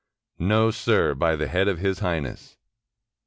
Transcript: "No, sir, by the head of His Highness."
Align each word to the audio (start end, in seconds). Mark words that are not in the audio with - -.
"No, 0.39 0.71
sir, 0.71 1.13
by 1.13 1.35
the 1.35 1.45
head 1.47 1.67
of 1.67 1.77
His 1.77 1.99
Highness." 1.99 2.57